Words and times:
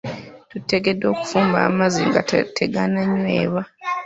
Tuteekeddwa 0.49 1.07
okufumba 1.13 1.57
amazzi 1.69 2.01
nga 2.09 2.21
tegananyweebwa. 2.57 3.63